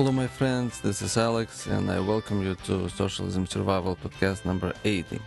Hello, 0.00 0.12
my 0.12 0.28
friends. 0.28 0.80
This 0.80 1.02
is 1.02 1.18
Alex, 1.18 1.66
and 1.66 1.90
I 1.90 2.00
welcome 2.00 2.42
you 2.42 2.54
to 2.64 2.88
Socialism 2.88 3.46
Survival 3.46 3.98
Podcast 4.02 4.46
number 4.46 4.72
80. 4.82 5.20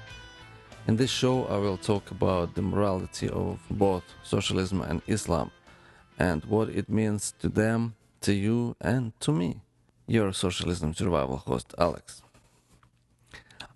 In 0.88 0.96
this 0.96 1.12
show, 1.12 1.46
I 1.46 1.58
will 1.58 1.78
talk 1.78 2.10
about 2.10 2.56
the 2.56 2.64
morality 2.64 3.30
of 3.30 3.60
both 3.70 4.04
socialism 4.24 4.82
and 4.82 5.04
Islam 5.06 5.52
and 6.18 6.44
what 6.46 6.70
it 6.70 6.90
means 6.90 7.36
to 7.42 7.50
them, 7.50 7.94
to 8.22 8.34
you, 8.34 8.76
and 8.82 9.14
to 9.20 9.32
me, 9.32 9.62
your 10.08 10.34
Socialism 10.34 10.96
Survival 10.96 11.38
host, 11.38 11.76
Alex. 11.78 12.24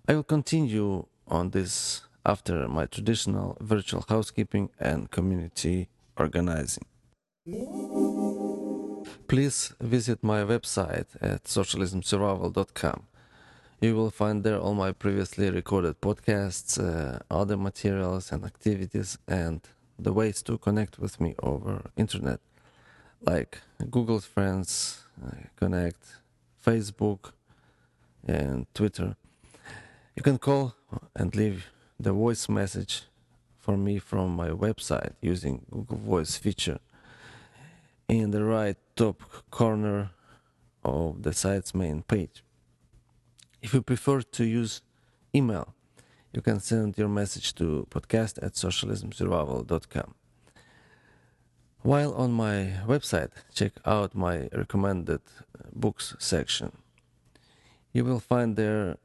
I 0.08 0.16
will 0.16 0.24
continue 0.24 1.06
on 1.28 1.50
this 1.50 2.02
after 2.26 2.66
my 2.66 2.86
traditional 2.86 3.56
virtual 3.60 4.04
housekeeping 4.08 4.70
and 4.80 5.12
community 5.12 5.90
organizing. 6.16 6.86
Please 9.28 9.74
visit 9.78 10.24
my 10.24 10.40
website 10.40 11.04
at 11.20 11.44
socialismsurvival.com. 11.44 13.02
You 13.78 13.94
will 13.94 14.10
find 14.10 14.42
there 14.42 14.58
all 14.58 14.72
my 14.72 14.92
previously 14.92 15.50
recorded 15.50 16.00
podcasts, 16.00 16.78
uh, 16.78 17.18
other 17.30 17.58
materials 17.58 18.32
and 18.32 18.42
activities, 18.42 19.18
and 19.28 19.60
the 19.98 20.14
ways 20.14 20.40
to 20.44 20.56
connect 20.56 20.98
with 20.98 21.20
me 21.20 21.34
over 21.42 21.90
internet, 21.94 22.40
like 23.20 23.60
Google 23.90 24.20
Friends, 24.20 25.04
uh, 25.22 25.32
Connect, 25.56 26.02
Facebook, 26.64 27.32
and 28.26 28.66
Twitter. 28.72 29.14
You 30.16 30.22
can 30.22 30.38
call 30.38 30.74
and 31.14 31.36
leave 31.36 31.66
the 32.00 32.14
voice 32.14 32.48
message 32.48 33.02
for 33.58 33.76
me 33.76 33.98
from 33.98 34.34
my 34.34 34.48
website 34.48 35.12
using 35.20 35.66
Google 35.70 35.98
Voice 35.98 36.38
feature 36.38 36.78
in 38.08 38.30
the 38.30 38.44
right 38.44 38.76
top 38.96 39.22
corner 39.50 40.10
of 40.84 41.22
the 41.22 41.32
site's 41.32 41.74
main 41.74 42.02
page. 42.02 42.42
If 43.60 43.74
you 43.74 43.82
prefer 43.82 44.22
to 44.22 44.44
use 44.44 44.82
email, 45.34 45.74
you 46.32 46.42
can 46.42 46.60
send 46.60 46.96
your 46.96 47.08
message 47.08 47.54
to 47.56 47.86
podcast 47.90 48.42
at 48.42 48.52
socialismsurvival.com. 48.54 50.14
While 51.82 52.14
on 52.14 52.32
my 52.32 52.74
website, 52.86 53.30
check 53.54 53.72
out 53.84 54.14
my 54.14 54.48
recommended 54.52 55.20
books 55.72 56.14
section. 56.18 56.72
You 57.92 58.04
will 58.04 58.20
find 58.20 58.56
there 58.56 58.96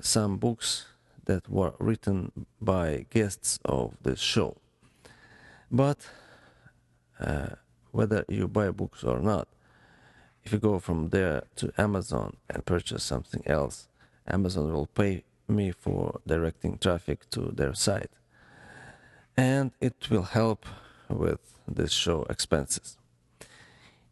some 0.00 0.36
books 0.38 0.86
that 1.24 1.48
were 1.48 1.74
written 1.78 2.46
by 2.60 3.06
guests 3.10 3.58
of 3.64 3.96
the 4.02 4.16
show. 4.16 4.56
But 5.70 5.98
uh, 7.18 7.50
whether 7.92 8.24
you 8.28 8.48
buy 8.48 8.70
books 8.70 9.04
or 9.04 9.20
not, 9.20 9.48
if 10.44 10.52
you 10.52 10.58
go 10.58 10.78
from 10.78 11.10
there 11.10 11.44
to 11.56 11.72
Amazon 11.76 12.36
and 12.48 12.64
purchase 12.64 13.04
something 13.04 13.42
else, 13.46 13.88
Amazon 14.26 14.72
will 14.72 14.86
pay 14.86 15.24
me 15.48 15.70
for 15.70 16.20
directing 16.26 16.78
traffic 16.78 17.28
to 17.30 17.52
their 17.52 17.74
site. 17.74 18.10
And 19.36 19.72
it 19.80 20.08
will 20.10 20.22
help 20.22 20.66
with 21.08 21.40
this 21.66 21.92
show 21.92 22.24
expenses. 22.30 22.96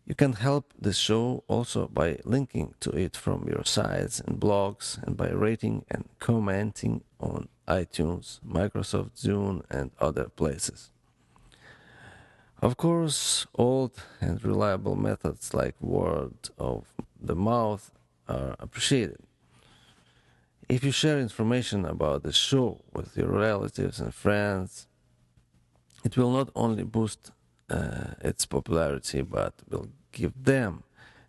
You 0.06 0.14
can 0.14 0.32
help 0.34 0.72
this 0.80 0.96
show 0.96 1.44
also 1.48 1.86
by 1.86 2.18
linking 2.24 2.74
to 2.80 2.90
it 2.90 3.14
from 3.14 3.46
your 3.46 3.64
sites 3.64 4.20
and 4.20 4.40
blogs 4.40 5.02
and 5.02 5.16
by 5.18 5.28
rating 5.28 5.84
and 5.90 6.08
commenting 6.18 7.02
on 7.20 7.48
iTunes, 7.66 8.40
Microsoft 8.40 9.22
Zune, 9.22 9.62
and 9.68 9.90
other 10.00 10.30
places. 10.30 10.90
Of 12.60 12.76
course, 12.76 13.46
old 13.54 14.02
and 14.20 14.44
reliable 14.44 14.96
methods 14.96 15.54
like 15.54 15.80
word 15.80 16.50
of 16.58 16.86
the 17.20 17.36
mouth 17.36 17.92
are 18.28 18.56
appreciated. 18.58 19.20
If 20.68 20.82
you 20.82 20.90
share 20.90 21.20
information 21.20 21.84
about 21.84 22.24
the 22.24 22.32
show 22.32 22.80
with 22.92 23.16
your 23.16 23.28
relatives 23.28 24.00
and 24.00 24.12
friends, 24.12 24.88
it 26.04 26.16
will 26.16 26.32
not 26.32 26.50
only 26.56 26.82
boost 26.82 27.30
uh, 27.70 28.14
its 28.20 28.44
popularity 28.44 29.22
but 29.22 29.54
will 29.68 29.88
give 30.10 30.32
them 30.42 30.82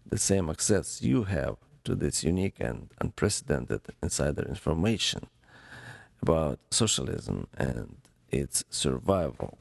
the 0.05 0.17
same 0.17 0.49
access 0.49 1.01
you 1.01 1.23
have 1.25 1.57
to 1.83 1.93
this 1.93 2.23
unique 2.23 2.59
and 2.59 2.89
unprecedented 2.99 3.81
insider 4.01 4.41
information 4.41 5.27
about 6.23 6.59
socialism 6.71 7.47
and 7.55 7.97
its 8.31 8.63
survival. 8.71 9.59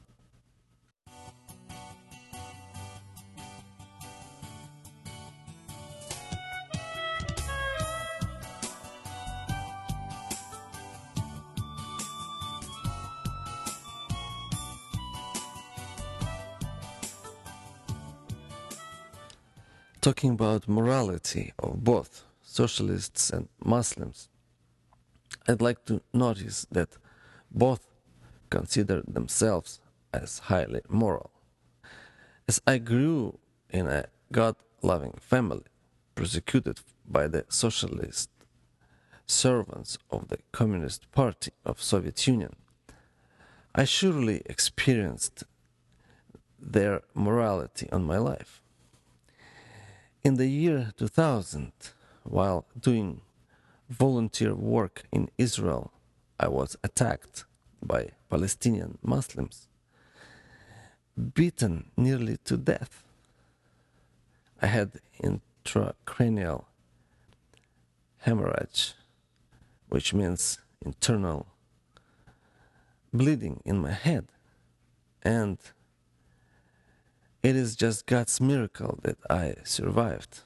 Talking 20.09 20.31
about 20.31 20.67
morality 20.67 21.53
of 21.59 21.83
both 21.83 22.23
socialists 22.41 23.29
and 23.29 23.47
Muslims, 23.63 24.27
I'd 25.47 25.61
like 25.61 25.85
to 25.85 26.01
notice 26.11 26.65
that 26.71 26.97
both 27.51 27.85
consider 28.49 29.03
themselves 29.07 29.79
as 30.11 30.39
highly 30.39 30.81
moral. 30.89 31.29
As 32.47 32.59
I 32.65 32.79
grew 32.79 33.37
in 33.69 33.85
a 33.85 34.05
God 34.31 34.55
loving 34.81 35.13
family, 35.19 35.67
persecuted 36.15 36.79
by 37.07 37.27
the 37.27 37.45
socialist 37.47 38.31
servants 39.27 39.99
of 40.09 40.29
the 40.29 40.39
Communist 40.51 41.11
Party 41.11 41.51
of 41.63 41.83
Soviet 41.83 42.25
Union, 42.25 42.55
I 43.75 43.83
surely 43.83 44.41
experienced 44.47 45.43
their 46.59 47.01
morality 47.13 47.87
on 47.91 48.05
my 48.05 48.17
life. 48.17 48.58
In 50.21 50.35
the 50.35 50.47
year 50.47 50.91
2000, 50.97 51.71
while 52.23 52.65
doing 52.77 53.21
volunteer 53.89 54.53
work 54.53 55.03
in 55.13 55.29
Israel, 55.37 55.93
I 56.37 56.49
was 56.49 56.75
attacked 56.83 57.45
by 57.81 58.09
Palestinian 58.29 58.97
Muslims, 59.01 59.69
beaten 61.33 61.91
nearly 61.95 62.35
to 62.43 62.57
death. 62.57 63.01
I 64.61 64.67
had 64.67 64.99
intracranial 65.23 66.65
hemorrhage, 68.17 68.95
which 69.87 70.13
means 70.13 70.59
internal 70.85 71.47
bleeding 73.13 73.61
in 73.63 73.77
my 73.79 73.93
head, 73.93 74.27
and 75.23 75.57
it 77.41 77.55
is 77.55 77.75
just 77.75 78.05
God's 78.05 78.41
miracle 78.41 78.99
that 79.03 79.17
I 79.29 79.55
survived. 79.63 80.41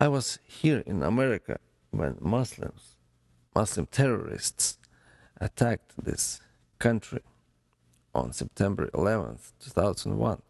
I 0.00 0.08
was 0.08 0.38
here 0.44 0.82
in 0.86 1.02
America 1.02 1.58
when 1.90 2.16
Muslims, 2.20 2.96
Muslim 3.54 3.86
terrorists, 3.86 4.78
attacked 5.40 5.92
this 6.02 6.40
country 6.78 7.20
on 8.14 8.32
September 8.32 8.88
11th, 8.94 9.52
2001, 9.60 10.42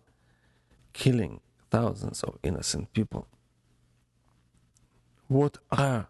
killing 0.93 1.41
thousands 1.71 2.23
of 2.23 2.39
innocent 2.43 2.93
people. 2.93 3.27
What 5.29 5.59
are 5.71 6.09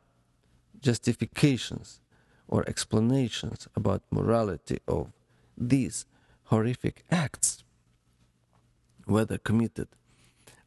justifications 0.81 2.01
or 2.49 2.69
explanations 2.69 3.69
about 3.75 4.03
morality 4.11 4.79
of 4.87 5.13
these 5.57 6.07
horrific 6.53 7.03
acts, 7.11 7.65
whether 9.07 9.39
committed 9.39 9.89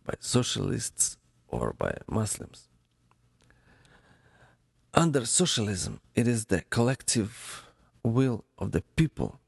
by 0.03 0.15
socialists 0.19 1.17
or 1.47 1.75
by 1.77 1.93
Muslims. 2.09 2.69
Under 4.95 5.23
socialism, 5.27 6.01
it 6.15 6.27
is 6.27 6.45
the 6.45 6.61
collective 6.71 7.67
will 8.01 8.45
of 8.57 8.71
the 8.71 8.81
people 8.95 9.39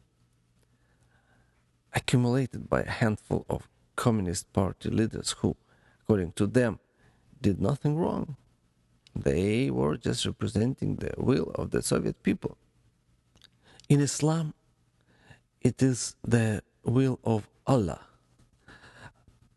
accumulated 1.92 2.70
by 2.70 2.82
a 2.82 2.98
handful 3.02 3.44
of 3.50 3.68
Communist 3.96 4.54
Party 4.54 4.92
leaders 4.92 5.32
who, 5.40 5.58
according 6.02 6.34
to 6.34 6.46
them, 6.46 6.78
did 7.42 7.60
nothing 7.60 7.96
wrong. 7.98 8.36
They 9.16 9.72
were 9.72 9.98
just 9.98 10.24
representing 10.24 10.98
the 10.98 11.14
will 11.18 11.50
of 11.56 11.72
the 11.72 11.82
Soviet 11.82 12.22
people. 12.22 12.58
In 13.90 14.02
Islam, 14.02 14.54
it 15.70 15.82
is 15.92 16.16
the 16.36 16.62
will 16.84 17.20
of 17.24 17.42
Allah 17.66 18.02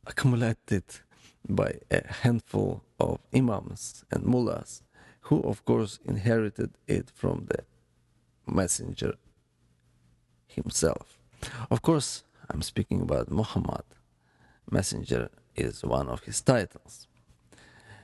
accumulated 0.07 0.85
by 1.49 1.71
a 1.91 2.01
handful 2.23 2.83
of 2.99 3.19
imams 3.35 4.05
and 4.11 4.25
mullahs 4.25 4.83
who 5.27 5.41
of 5.43 5.65
course 5.65 5.93
inherited 6.05 6.71
it 6.87 7.07
from 7.21 7.47
the 7.51 7.61
messenger 8.61 9.15
himself 10.49 11.07
of 11.71 11.79
course 11.89 12.25
i'm 12.51 12.63
speaking 12.73 13.01
about 13.01 13.31
muhammad 13.31 13.87
messenger 14.71 15.29
is 15.57 15.85
one 15.85 16.09
of 16.09 16.23
his 16.25 16.41
titles. 16.41 17.07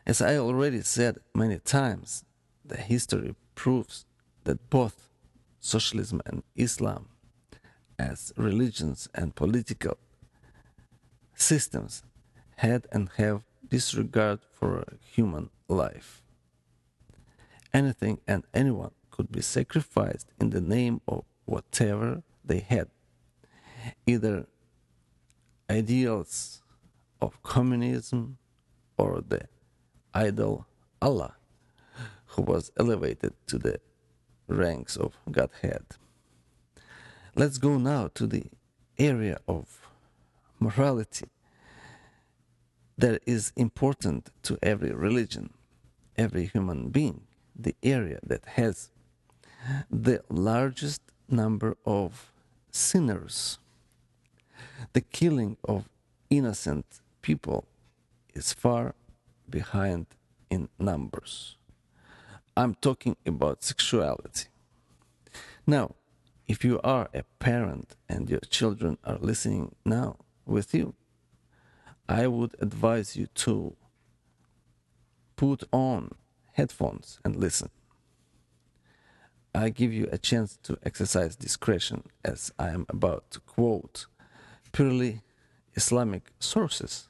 As 0.06 0.20
I 0.20 0.36
already 0.36 0.82
said 0.82 1.18
many 1.34 1.58
times, 1.58 2.24
the 2.64 2.76
history 2.76 3.34
proves 3.54 4.04
that 4.44 4.70
both 4.70 5.08
socialism 5.60 6.20
and 6.26 6.42
Islam, 6.54 7.08
as 7.98 8.32
religions 8.36 9.08
and 9.14 9.34
political 9.34 9.96
systems, 11.34 12.02
had 12.56 12.86
and 12.92 13.10
have 13.16 13.42
disregard 13.68 14.40
for 14.52 14.84
human 15.00 15.50
life. 15.68 16.22
Anything 17.72 18.20
and 18.26 18.44
anyone 18.54 18.92
could 19.10 19.30
be 19.30 19.42
sacrificed 19.42 20.28
in 20.40 20.50
the 20.50 20.60
name 20.60 21.00
of 21.06 21.24
whatever 21.44 22.22
they 22.44 22.60
had, 22.60 22.88
either 24.06 24.46
ideals 25.70 26.62
of 27.20 27.42
communism 27.42 28.38
or 28.96 29.22
the 29.26 29.42
idol 30.14 30.66
Allah, 31.02 31.36
who 32.26 32.42
was 32.42 32.70
elevated 32.78 33.34
to 33.48 33.58
the 33.58 33.80
ranks 34.48 34.96
of 34.96 35.16
Godhead. 35.30 35.84
Let's 37.38 37.58
go 37.58 37.76
now 37.76 38.08
to 38.14 38.26
the 38.26 38.44
area 38.98 39.38
of 39.46 39.86
morality 40.58 41.26
that 42.96 43.20
is 43.26 43.52
important 43.56 44.30
to 44.44 44.58
every 44.62 44.92
religion, 44.92 45.52
every 46.16 46.46
human 46.46 46.88
being, 46.88 47.26
the 47.54 47.76
area 47.82 48.20
that 48.22 48.46
has 48.54 48.88
the 49.90 50.22
largest 50.30 51.02
number 51.28 51.76
of 51.84 52.32
sinners. 52.70 53.58
The 54.94 55.02
killing 55.02 55.58
of 55.62 55.90
innocent 56.30 56.86
people 57.20 57.66
is 58.32 58.54
far 58.54 58.94
behind 59.50 60.06
in 60.48 60.70
numbers. 60.78 61.58
I'm 62.56 62.76
talking 62.76 63.16
about 63.26 63.62
sexuality. 63.62 64.46
Now, 65.66 65.96
if 66.48 66.64
you 66.64 66.80
are 66.84 67.08
a 67.12 67.24
parent 67.38 67.96
and 68.08 68.30
your 68.30 68.40
children 68.40 68.98
are 69.04 69.18
listening 69.18 69.74
now 69.84 70.16
with 70.44 70.74
you, 70.74 70.94
I 72.08 72.28
would 72.28 72.54
advise 72.60 73.16
you 73.16 73.26
to 73.46 73.76
put 75.34 75.64
on 75.72 76.12
headphones 76.52 77.18
and 77.24 77.36
listen. 77.36 77.70
I 79.54 79.70
give 79.70 79.92
you 79.92 80.08
a 80.12 80.18
chance 80.18 80.58
to 80.64 80.78
exercise 80.82 81.34
discretion 81.34 82.04
as 82.24 82.52
I 82.58 82.68
am 82.68 82.86
about 82.88 83.30
to 83.32 83.40
quote 83.40 84.06
purely 84.70 85.22
Islamic 85.74 86.30
sources 86.38 87.08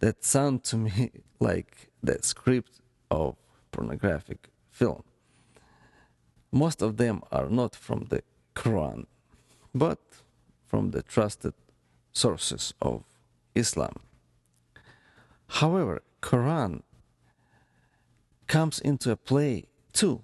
that 0.00 0.24
sound 0.24 0.64
to 0.64 0.76
me 0.76 1.10
like 1.40 1.90
the 2.02 2.18
script 2.22 2.80
of 3.10 3.36
pornographic 3.70 4.50
film. 4.70 5.04
Most 6.50 6.82
of 6.82 6.98
them 6.98 7.22
are 7.30 7.48
not 7.48 7.74
from 7.74 8.06
the 8.10 8.22
Quran, 8.54 9.06
but 9.74 10.00
from 10.66 10.90
the 10.90 11.02
trusted 11.02 11.54
sources 12.12 12.74
of 12.80 13.04
Islam. 13.54 13.94
However, 15.48 16.02
Quran 16.20 16.82
comes 18.46 18.78
into 18.78 19.16
play 19.16 19.64
too, 19.92 20.22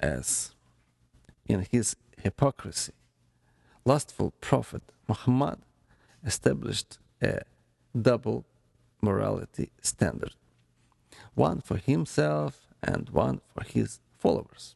as 0.00 0.54
in 1.46 1.66
his 1.70 1.96
hypocrisy. 2.18 2.92
Lustful 3.84 4.32
prophet 4.40 4.82
Muhammad 5.08 5.60
established 6.24 6.98
a 7.22 7.42
double 7.94 8.44
morality 9.00 9.70
standard 9.80 10.34
one 11.36 11.60
for 11.60 11.76
himself 11.76 12.66
and 12.82 13.10
one 13.10 13.40
for 13.54 13.62
his 13.62 14.00
followers. 14.18 14.74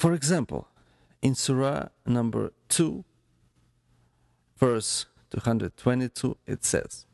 For 0.00 0.14
example, 0.14 0.66
in 1.20 1.34
Surah 1.34 1.88
number 2.06 2.54
2, 2.70 3.04
verse 4.56 5.04
222, 5.28 6.38
it 6.46 6.64
says, 6.64 7.04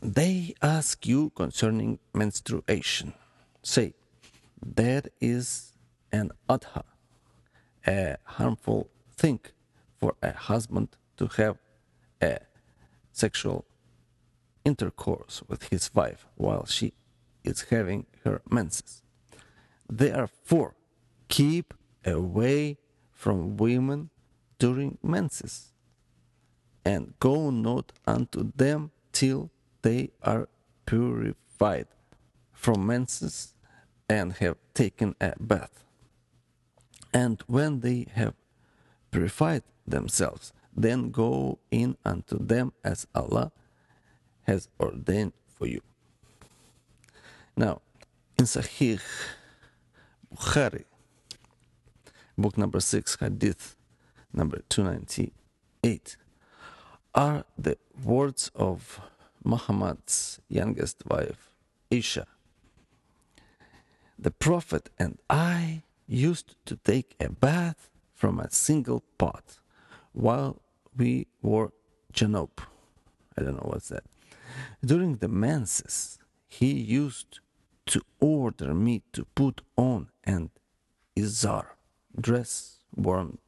They 0.00 0.54
ask 0.62 1.08
you 1.08 1.30
concerning 1.30 1.98
menstruation. 2.12 3.14
Say, 3.64 3.94
that 4.64 5.08
is 5.20 5.72
an 6.12 6.30
adha, 6.48 6.84
a 7.84 8.18
harmful 8.22 8.90
thing 9.16 9.40
for 9.98 10.14
a 10.22 10.30
husband 10.30 10.90
to 11.16 11.26
have 11.36 11.58
a 12.22 12.38
sexual 13.10 13.64
intercourse 14.64 15.42
with 15.48 15.64
his 15.64 15.92
wife 15.92 16.28
while 16.36 16.64
she 16.64 16.92
is 17.42 17.62
having 17.70 18.06
her 18.22 18.40
menses. 18.48 19.03
Therefore, 19.88 20.74
keep 21.28 21.74
away 22.04 22.78
from 23.12 23.56
women 23.56 24.10
during 24.58 24.98
menses, 25.02 25.72
and 26.84 27.14
go 27.18 27.50
not 27.50 27.92
unto 28.06 28.52
them 28.56 28.90
till 29.12 29.50
they 29.82 30.10
are 30.22 30.48
purified 30.86 31.86
from 32.52 32.86
menses 32.86 33.54
and 34.08 34.34
have 34.34 34.56
taken 34.74 35.14
a 35.20 35.32
bath. 35.38 35.84
And 37.12 37.42
when 37.46 37.80
they 37.80 38.06
have 38.12 38.34
purified 39.10 39.62
themselves, 39.86 40.52
then 40.76 41.10
go 41.10 41.58
in 41.70 41.96
unto 42.04 42.38
them 42.38 42.72
as 42.82 43.06
Allah 43.14 43.52
has 44.42 44.68
ordained 44.80 45.32
for 45.46 45.66
you. 45.66 45.80
Now, 47.56 47.80
in 48.38 48.46
Sahih 48.46 49.00
Bukhari, 50.34 50.84
book 52.36 52.58
number 52.58 52.80
6, 52.80 53.18
Hadith 53.20 53.76
number 54.32 54.62
298, 54.68 56.16
are 57.14 57.44
the 57.56 57.78
words 58.02 58.50
of 58.56 59.00
Muhammad's 59.44 60.40
youngest 60.48 61.04
wife, 61.06 61.50
Isha. 61.88 62.26
The 64.18 64.32
Prophet 64.32 64.90
and 64.98 65.18
I 65.30 65.82
used 66.08 66.56
to 66.66 66.76
take 66.76 67.14
a 67.20 67.30
bath 67.30 67.88
from 68.12 68.40
a 68.40 68.50
single 68.50 69.04
pot 69.18 69.60
while 70.12 70.60
we 70.96 71.28
wore 71.42 71.72
janop. 72.12 72.58
I 73.38 73.42
don't 73.42 73.54
know 73.54 73.70
what's 73.70 73.88
that. 73.90 74.04
During 74.84 75.16
the 75.16 75.28
menses, 75.28 76.18
he 76.48 76.72
used 76.72 77.38
to 77.86 78.00
order 78.18 78.74
me 78.74 79.02
to 79.12 79.26
put 79.36 79.60
on 79.76 80.08
an 80.24 80.50
izar, 81.16 81.66
dress 82.18 82.78
worn 82.94 83.38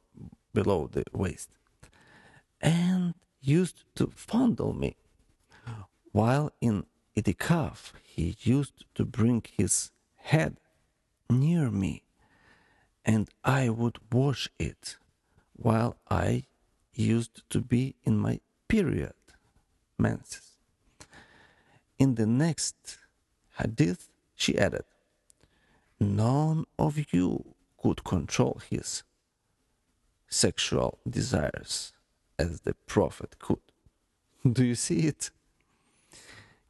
below 0.53 0.87
the 0.91 1.03
waist, 1.13 1.49
and 2.61 3.13
used 3.41 3.83
to 3.95 4.11
fondle 4.15 4.73
me. 4.73 4.95
While 6.11 6.51
in 6.61 6.85
itikaf, 7.15 7.93
he 8.03 8.35
used 8.41 8.85
to 8.95 9.05
bring 9.05 9.43
his 9.55 9.91
head 10.15 10.57
near 11.29 11.69
me, 11.69 12.03
and 13.05 13.29
I 13.43 13.69
would 13.69 13.99
wash 14.11 14.49
it 14.57 14.97
while 15.53 15.97
I 16.09 16.45
used 16.93 17.43
to 17.49 17.61
be 17.61 17.95
in 18.03 18.17
my 18.17 18.39
period 18.67 19.13
menses. 19.97 20.57
In 21.99 22.15
the 22.15 22.25
next 22.25 22.97
hadith, 23.59 24.09
she 24.35 24.57
added, 24.57 24.85
None 25.99 26.65
of 26.77 27.13
you 27.13 27.55
could 27.81 28.03
control 28.03 28.61
his 28.69 29.03
sexual 30.27 30.99
desires 31.09 31.93
as 32.37 32.61
the 32.61 32.75
prophet 32.85 33.39
could. 33.39 33.61
Do 34.51 34.63
you 34.63 34.75
see 34.75 35.07
it? 35.07 35.31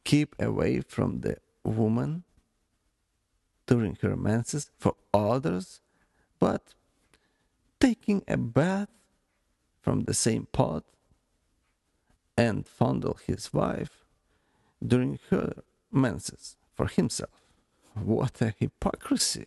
Keep 0.04 0.36
away 0.40 0.80
from 0.80 1.20
the 1.20 1.36
woman 1.64 2.24
during 3.66 3.98
her 4.00 4.16
menses 4.16 4.70
for 4.78 4.94
others, 5.12 5.82
but 6.38 6.74
taking 7.78 8.22
a 8.26 8.38
bath 8.38 8.88
from 9.82 10.04
the 10.04 10.14
same 10.14 10.46
pot 10.52 10.84
and 12.36 12.66
fondle 12.66 13.18
his 13.26 13.52
wife 13.52 14.04
during 14.84 15.18
her 15.28 15.52
menses 15.92 16.56
for 16.74 16.86
himself. 16.86 17.47
What 18.04 18.40
a 18.40 18.54
hypocrisy! 18.58 19.46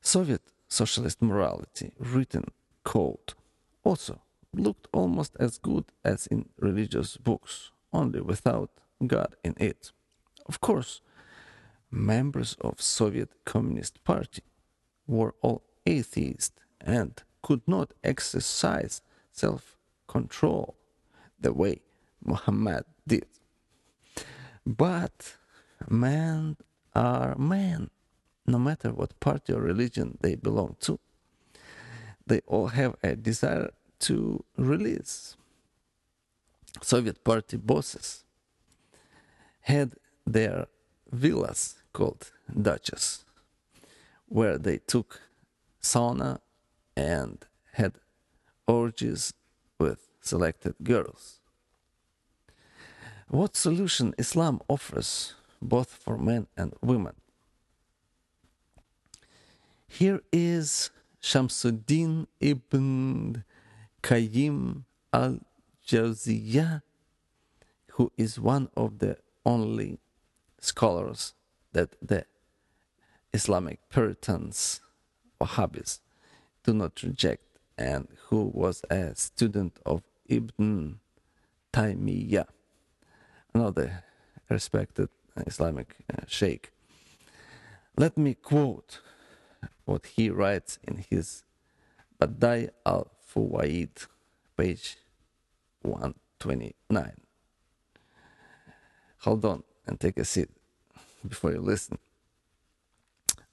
Soviet 0.00 0.42
socialist 0.68 1.20
morality, 1.20 1.92
written 1.98 2.44
code, 2.84 3.34
also 3.82 4.20
looked 4.54 4.86
almost 4.92 5.36
as 5.40 5.58
good 5.58 5.84
as 6.04 6.26
in 6.28 6.48
religious 6.58 7.16
books, 7.16 7.72
only 7.92 8.20
without 8.20 8.70
God 9.06 9.34
in 9.42 9.54
it. 9.58 9.92
Of 10.46 10.60
course, 10.60 11.00
members 11.90 12.56
of 12.60 12.80
Soviet 12.80 13.30
Communist 13.44 14.02
Party 14.04 14.42
were 15.06 15.34
all 15.42 15.62
atheists 15.86 16.60
and 16.80 17.22
could 17.42 17.62
not 17.66 17.92
exercise 18.04 19.02
self 19.32 19.76
control 20.06 20.76
the 21.40 21.52
way 21.52 21.82
Muhammad 22.24 22.84
did. 23.06 23.26
But 24.66 25.36
men 25.88 26.56
are 26.92 27.36
men, 27.38 27.90
no 28.46 28.58
matter 28.58 28.90
what 28.92 29.18
party 29.20 29.52
or 29.52 29.60
religion 29.60 30.18
they 30.20 30.34
belong 30.34 30.76
to. 30.80 30.98
They 32.26 32.40
all 32.46 32.68
have 32.68 32.96
a 33.02 33.14
desire 33.14 33.70
to 34.00 34.44
release. 34.56 35.36
Soviet 36.82 37.22
party 37.22 37.56
bosses 37.56 38.24
had 39.60 39.94
their 40.26 40.66
villas 41.12 41.76
called 41.92 42.32
dachas, 42.52 43.24
where 44.26 44.58
they 44.58 44.78
took 44.78 45.20
sauna 45.80 46.40
and 46.96 47.46
had 47.72 47.94
orgies 48.66 49.32
with 49.78 50.08
selected 50.20 50.74
girls. 50.82 51.35
What 53.28 53.56
solution 53.56 54.14
Islam 54.18 54.60
offers 54.68 55.34
both 55.60 55.90
for 55.90 56.16
men 56.16 56.46
and 56.56 56.74
women? 56.80 57.14
Here 59.88 60.20
is 60.32 60.90
Shamsuddin 61.20 62.28
ibn 62.40 63.44
Qayyim 64.02 64.84
al 65.12 65.40
Jawziyah, 65.84 66.82
who 67.92 68.12
is 68.16 68.38
one 68.38 68.68
of 68.76 69.00
the 69.00 69.16
only 69.44 69.98
scholars 70.60 71.34
that 71.72 71.96
the 72.00 72.26
Islamic 73.32 73.80
Puritans, 73.88 74.80
Wahhabis, 75.40 75.98
do 76.62 76.72
not 76.72 77.02
reject, 77.02 77.58
and 77.76 78.06
who 78.28 78.50
was 78.54 78.82
a 78.88 79.16
student 79.16 79.78
of 79.84 80.02
Ibn 80.26 81.00
Taymiyyah, 81.72 82.46
another 83.56 84.04
respected 84.50 85.08
Islamic 85.46 85.96
uh, 86.12 86.24
sheikh. 86.26 86.72
Let 87.96 88.18
me 88.18 88.34
quote 88.34 89.00
what 89.86 90.04
he 90.14 90.28
writes 90.28 90.78
in 90.86 91.04
his 91.08 91.42
Badai 92.20 92.68
al 92.84 93.10
Fuwaid, 93.26 94.06
page 94.58 94.98
129. 95.82 97.12
Hold 99.20 99.44
on 99.46 99.62
and 99.86 99.98
take 99.98 100.18
a 100.18 100.24
seat 100.24 100.50
before 101.26 101.52
you 101.52 101.60
listen. 101.60 101.98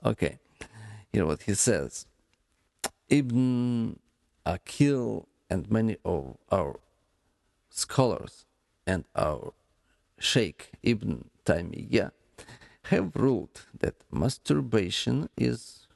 Okay, 0.04 0.38
hear 1.14 1.26
what 1.26 1.44
he 1.44 1.54
says. 1.54 2.06
Ibn 3.08 3.98
Akil 4.46 5.28
and 5.50 5.72
many 5.72 5.96
of 6.04 6.36
our 6.52 6.80
scholars 7.70 8.46
and 8.86 9.06
our 9.16 9.54
Sheikh 10.20 10.72
Ibn 10.84 11.30
Taymiyyah 11.46 12.12
have 12.86 13.16
ruled 13.16 13.66
that 13.80 13.96
masturbation 14.12 15.30
is 15.38 15.88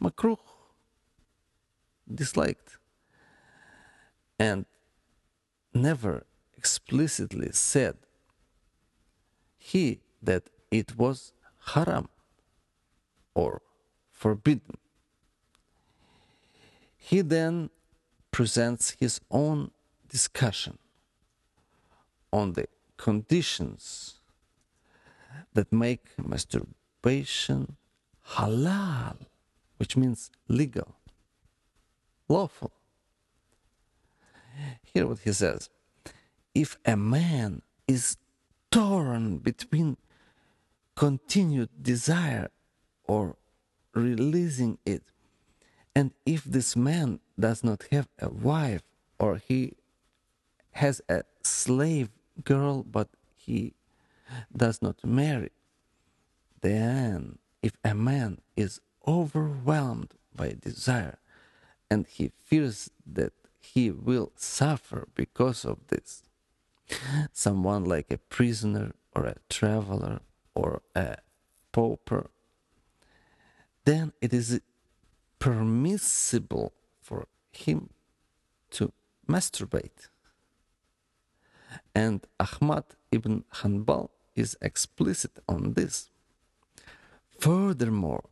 makruh, 0.00 0.38
disliked, 2.12 2.78
and 4.38 4.66
never 5.72 6.26
explicitly 6.56 7.50
said 7.52 7.96
he 9.56 10.00
that 10.22 10.50
it 10.70 10.96
was 10.96 11.32
haram 11.74 12.08
or 13.34 13.62
forbidden. 14.10 14.76
He 16.96 17.20
then 17.20 17.70
presents 18.30 18.90
his 18.98 19.20
own 19.30 19.70
discussion 20.08 20.78
on 22.32 22.52
the 22.54 22.66
conditions 22.96 24.20
that 25.52 25.72
make 25.72 26.06
masturbation 26.18 27.76
halal, 28.30 29.16
which 29.78 29.96
means 29.96 30.30
legal, 30.48 30.96
lawful. 32.28 32.72
Hear 34.82 35.06
what 35.06 35.20
he 35.20 35.32
says. 35.32 35.68
If 36.54 36.76
a 36.84 36.96
man 36.96 37.62
is 37.88 38.16
torn 38.70 39.38
between 39.38 39.96
continued 40.94 41.70
desire 41.82 42.50
or 43.04 43.36
releasing 43.92 44.78
it, 44.86 45.02
and 45.94 46.12
if 46.24 46.44
this 46.44 46.76
man 46.76 47.20
does 47.38 47.62
not 47.64 47.84
have 47.90 48.08
a 48.20 48.28
wife 48.28 48.82
or 49.18 49.36
he 49.36 49.74
has 50.72 51.00
a 51.08 51.22
slave 51.42 52.10
girl 52.42 52.82
but 52.82 53.08
he 53.36 53.74
does 54.56 54.82
not 54.82 55.04
marry, 55.04 55.50
then 56.60 57.38
if 57.62 57.72
a 57.84 57.94
man 57.94 58.40
is 58.56 58.80
overwhelmed 59.06 60.14
by 60.34 60.54
desire 60.60 61.18
and 61.90 62.06
he 62.06 62.32
fears 62.42 62.90
that 63.06 63.32
he 63.60 63.90
will 63.90 64.32
suffer 64.36 65.08
because 65.14 65.64
of 65.64 65.78
this, 65.88 66.22
someone 67.32 67.84
like 67.84 68.10
a 68.10 68.18
prisoner 68.18 68.92
or 69.14 69.26
a 69.26 69.36
traveler 69.48 70.20
or 70.54 70.82
a 70.94 71.16
pauper, 71.72 72.30
then 73.84 74.12
it 74.20 74.32
is 74.32 74.60
permissible 75.38 76.72
for 77.00 77.26
him 77.52 77.90
to 78.70 78.92
masturbate. 79.28 80.08
And 81.94 82.26
Ahmad 82.40 82.84
ibn 83.12 83.44
Hanbal 83.54 84.08
is 84.34 84.56
explicit 84.60 85.38
on 85.48 85.74
this. 85.74 86.10
Furthermore, 87.38 88.24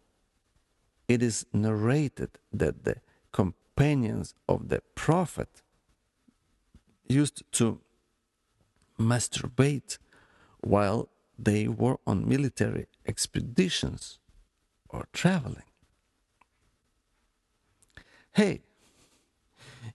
it 1.07 1.23
is 1.23 1.47
narrated 1.53 2.39
that 2.53 2.85
the 2.85 2.97
companions 3.33 4.35
of 4.49 4.69
the 4.69 4.81
Prophet 4.95 5.63
used 7.07 7.43
to 7.53 7.81
masturbate 8.99 9.99
while 10.61 11.09
they 11.39 11.69
were 11.69 11.99
on 12.07 12.29
military 12.29 12.87
expeditions 13.07 14.19
or 14.89 15.07
traveling. 15.13 15.65
Hey, 18.33 18.63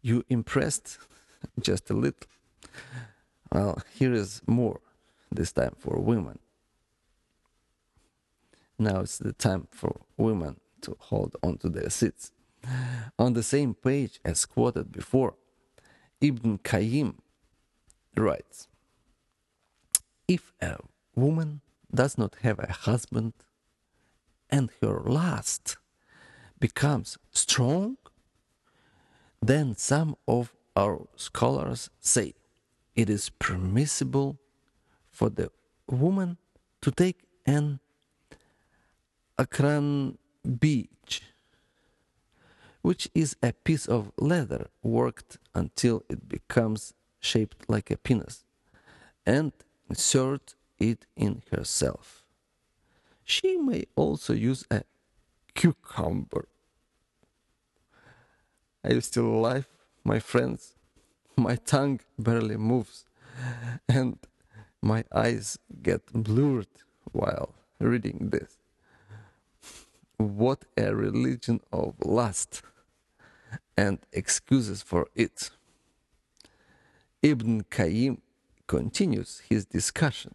you 0.01 0.23
impressed 0.29 0.99
just 1.59 1.89
a 1.89 1.93
little. 1.93 2.27
Well, 3.51 3.81
here 3.93 4.13
is 4.13 4.41
more, 4.45 4.81
this 5.31 5.51
time 5.51 5.75
for 5.77 5.99
women. 5.99 6.39
Now 8.79 9.01
it's 9.01 9.17
the 9.17 9.33
time 9.33 9.67
for 9.71 10.01
women 10.17 10.59
to 10.81 10.95
hold 10.99 11.35
on 11.41 11.57
to 11.59 11.69
their 11.69 11.89
seats. 11.89 12.31
On 13.17 13.33
the 13.33 13.43
same 13.43 13.73
page 13.73 14.19
as 14.25 14.45
quoted 14.45 14.91
before, 14.91 15.35
Ibn 16.21 16.59
Qayyim 16.59 17.15
writes 18.15 18.67
If 20.27 20.53
a 20.61 20.77
woman 21.15 21.61
does 21.93 22.17
not 22.17 22.35
have 22.41 22.59
a 22.59 22.71
husband 22.71 23.33
and 24.49 24.69
her 24.81 25.01
lust 25.05 25.77
becomes 26.59 27.17
strong, 27.31 27.97
then 29.41 29.75
some 29.75 30.15
of 30.27 30.53
our 30.75 31.07
scholars 31.15 31.89
say 31.99 32.33
it 32.97 33.09
is 33.11 33.29
permissible 33.29 34.39
for 35.09 35.29
the 35.29 35.51
woman 35.87 36.37
to 36.81 36.91
take 36.91 37.19
an 37.45 37.79
akran 39.37 40.17
beach, 40.59 41.21
which 42.81 43.07
is 43.13 43.37
a 43.43 43.53
piece 43.53 43.85
of 43.85 44.11
leather 44.17 44.67
worked 44.81 45.37
until 45.53 46.03
it 46.09 46.27
becomes 46.27 46.93
shaped 47.19 47.69
like 47.69 47.91
a 47.91 47.97
penis, 47.97 48.43
and 49.25 49.51
insert 49.89 50.55
it 50.79 51.05
in 51.15 51.43
herself. 51.51 52.25
She 53.23 53.57
may 53.57 53.85
also 53.95 54.33
use 54.33 54.65
a 54.71 54.83
cucumber. 55.53 56.47
Are 58.83 58.93
you 58.93 59.01
still 59.01 59.27
alive, 59.27 59.67
my 60.03 60.19
friends? 60.19 60.76
My 61.39 61.55
tongue 61.55 61.99
barely 62.17 62.57
moves, 62.57 63.05
and 63.87 64.17
my 64.81 65.03
eyes 65.13 65.59
get 65.83 66.05
blurred 66.11 66.67
while 67.11 67.53
reading 67.79 68.29
this. 68.31 68.57
What 70.17 70.65
a 70.75 70.95
religion 70.95 71.59
of 71.71 71.93
lust 72.03 72.63
and 73.77 73.99
excuses 74.11 74.81
for 74.81 75.07
it. 75.15 75.51
Ibn 77.21 77.65
Qayyim 77.65 78.19
continues 78.65 79.41
his 79.47 79.65
discussion, 79.65 80.33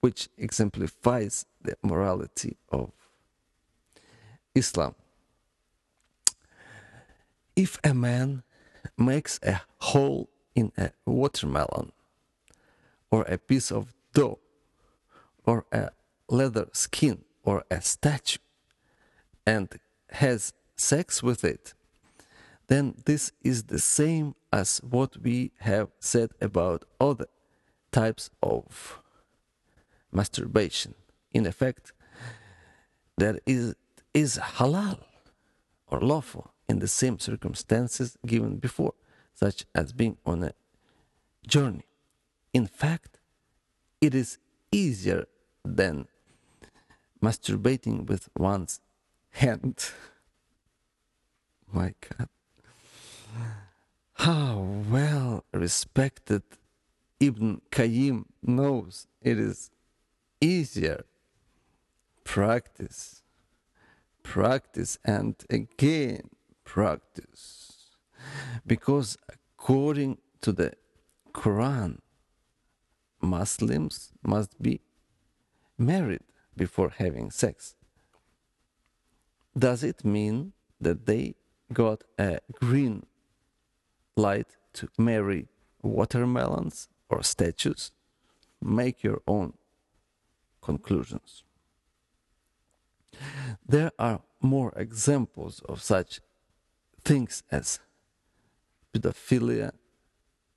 which 0.00 0.30
exemplifies 0.38 1.44
the 1.62 1.76
morality 1.82 2.56
of 2.70 2.92
Islam. 4.54 4.94
if 7.56 7.76
a 7.82 7.92
man 7.92 8.44
makes 8.96 9.38
a 9.42 9.60
hole 9.78 10.28
in 10.54 10.72
a 10.76 10.90
watermelon, 11.06 11.92
or 13.10 13.22
a 13.22 13.38
piece 13.38 13.70
of 13.70 13.94
dough, 14.12 14.38
or 15.44 15.64
a 15.72 15.90
leather 16.28 16.68
skin, 16.72 17.24
or 17.42 17.64
a 17.70 17.80
statue, 17.80 18.38
and 19.46 19.78
has 20.10 20.52
sex 20.76 21.22
with 21.22 21.44
it, 21.44 21.74
then 22.68 22.94
this 23.06 23.32
is 23.42 23.64
the 23.64 23.78
same 23.78 24.34
as 24.52 24.78
what 24.78 25.16
we 25.22 25.52
have 25.60 25.88
said 25.98 26.30
about 26.40 26.84
other 27.00 27.26
types 27.92 28.30
of 28.42 29.00
masturbation. 30.12 30.94
In 31.32 31.46
effect, 31.46 31.92
there 33.16 33.38
is, 33.46 33.74
is 34.12 34.38
halal 34.38 34.98
or 35.86 36.00
lawful 36.00 36.52
in 36.68 36.80
the 36.80 36.88
same 36.88 37.18
circumstances 37.18 38.16
given 38.26 38.56
before, 38.56 38.94
such 39.34 39.64
as 39.74 39.92
being 39.92 40.18
on 40.26 40.42
a 40.42 40.52
journey. 41.46 41.86
In 42.52 42.66
fact, 42.66 43.18
it 44.00 44.14
is 44.14 44.38
easier 44.70 45.26
than 45.64 46.06
masturbating 47.22 48.06
with 48.06 48.28
one's 48.36 48.80
hand. 49.30 49.90
My 51.72 51.94
God. 52.18 52.28
How 54.14 54.58
well 54.90 55.44
respected 55.52 56.42
Ibn 57.20 57.60
Qayyim 57.70 58.24
knows 58.42 59.06
it 59.22 59.38
is 59.38 59.70
easier. 60.40 61.04
Practice, 62.24 63.22
practice, 64.22 64.98
and 65.04 65.34
again 65.48 66.30
practice. 66.68 67.96
Because 68.66 69.16
according 69.34 70.18
to 70.42 70.52
the 70.52 70.74
Quran, 71.32 71.98
Muslims 73.22 74.12
must 74.22 74.60
be 74.62 74.82
married 75.78 76.26
before 76.56 76.90
having 76.90 77.30
sex. 77.30 77.74
Does 79.58 79.82
it 79.82 80.04
mean 80.04 80.52
that 80.78 81.06
they 81.06 81.34
got 81.72 82.04
a 82.18 82.40
green 82.60 83.06
light 84.14 84.50
to 84.74 84.88
marry 84.98 85.48
watermelons 85.82 86.88
or 87.08 87.22
statues? 87.22 87.92
Make 88.60 89.02
your 89.02 89.22
own 89.26 89.54
conclusions. 90.60 91.44
There 93.66 93.92
are 93.98 94.20
more 94.42 94.72
examples 94.76 95.60
of 95.68 95.82
such 95.82 96.20
things 97.08 97.42
as 97.50 97.80
pedophilia, 98.92 99.72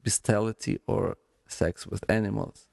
bestiality, 0.04 0.80
or 0.86 1.18
sex 1.48 1.88
with 1.88 2.04
animals, 2.10 2.68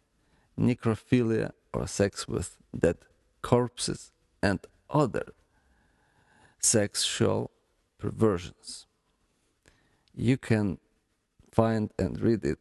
necrophilia, 0.58 1.52
or 1.72 1.86
sex 1.86 2.26
with 2.26 2.56
dead 2.76 2.96
corpses, 3.40 4.10
and 4.42 4.58
other 4.90 5.26
sexual 6.58 7.52
perversions. 7.98 8.86
You 10.12 10.36
can 10.36 10.78
find 11.52 11.92
and 12.00 12.20
read 12.20 12.44
it 12.44 12.58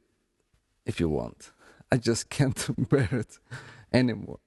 if 0.85 0.99
you 0.99 1.09
want. 1.09 1.51
I 1.91 1.97
just 1.97 2.29
can't 2.29 2.61
bear 2.89 3.09
it 3.11 3.39
anymore. 3.91 4.39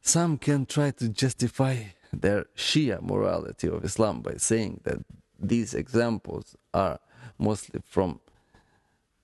Some 0.00 0.38
can 0.38 0.66
try 0.66 0.90
to 0.90 1.08
justify 1.08 1.74
their 2.12 2.44
Shia 2.56 3.00
morality 3.02 3.68
of 3.68 3.84
Islam 3.84 4.22
by 4.22 4.34
saying 4.36 4.80
that 4.84 4.98
these 5.38 5.74
examples 5.74 6.56
are 6.74 6.98
mostly 7.38 7.80
from 7.84 8.20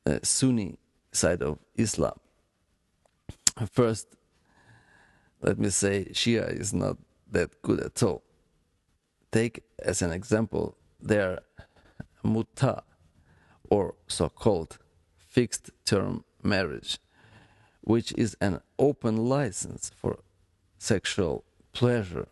the 0.05 0.20
Sunni 0.22 0.79
side 1.12 1.42
of 1.42 1.59
Islam. 1.77 2.18
First, 3.70 4.09
let 5.42 5.59
me 5.59 5.70
say 5.70 6.09
Shia 6.12 6.49
is 6.59 6.72
not 6.72 6.96
that 7.31 7.61
good 7.62 7.81
at 7.81 8.03
all. 8.03 8.22
Take 9.33 9.64
as 9.79 10.03
an 10.03 10.12
example 10.12 10.77
their 11.01 11.40
muta, 12.22 12.83
or 13.70 13.94
so 14.07 14.29
called 14.29 14.79
fixed 15.18 15.70
term 15.85 16.25
marriage, 16.42 16.99
which 17.83 18.12
is 18.16 18.37
an 18.40 18.61
open 18.79 19.16
license 19.29 19.90
for 19.94 20.20
sexual 20.79 21.44
pleasure 21.72 22.29